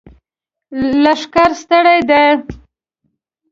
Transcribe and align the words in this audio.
لښکر 1.03 1.51
ستړی 1.61 1.99
دی! 2.09 2.27